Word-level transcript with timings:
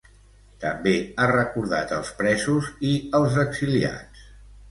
També 0.61 0.93
ha 1.17 1.25
recordat 1.31 1.93
els 1.97 2.09
presos 2.21 2.69
i 2.93 2.93
els 3.19 3.39
exiliats. 3.43 4.27